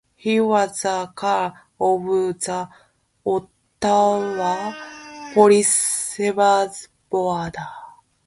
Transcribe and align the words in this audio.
He 0.15 0.39
was 0.39 0.79
the 0.81 1.11
chair 1.19 1.61
of 1.79 2.03
the 2.09 2.69
Ottawa 3.23 4.73
Police 5.35 6.15
Services 6.15 6.87
Board. 7.07 7.55